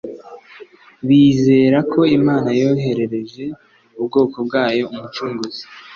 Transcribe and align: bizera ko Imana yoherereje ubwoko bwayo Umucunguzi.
bizera 1.07 1.77
ko 1.91 1.99
Imana 2.17 2.49
yoherereje 2.59 3.45
ubwoko 3.99 4.37
bwayo 4.47 4.83
Umucunguzi. 4.93 5.63